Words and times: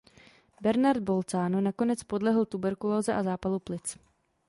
Bernard 0.67 1.01
Bolzano 1.09 1.57
nakonec 1.67 2.01
podlehl 2.15 2.47
tuberkulóze 2.57 3.11
a 3.15 3.23
zápalu 3.33 3.59
plic. 3.67 3.85